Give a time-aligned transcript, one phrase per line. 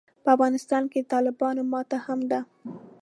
[0.23, 2.39] په افغانستان کې د طالبانو ماته هم ده.